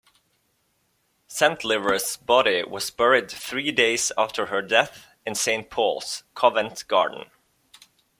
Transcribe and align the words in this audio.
Centlivre's 1.29 2.17
body 2.17 2.63
was 2.63 2.89
buried 2.89 3.29
three 3.29 3.71
days 3.71 4.11
after 4.17 4.47
her 4.47 4.63
death 4.63 5.05
in 5.27 5.35
Saint 5.35 5.69
Paul's, 5.69 6.23
Covent 6.33 6.87
Garden. 6.87 7.29